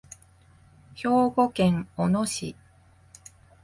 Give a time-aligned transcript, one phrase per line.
[0.95, 2.55] 兵庫県小野市